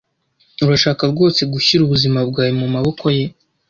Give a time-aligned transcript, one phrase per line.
[0.65, 3.25] Urashaka rwose gushyira ubuzima bwawe mumaboko ye?